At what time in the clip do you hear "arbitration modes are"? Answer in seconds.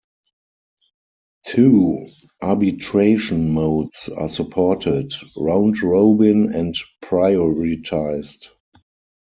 2.41-4.29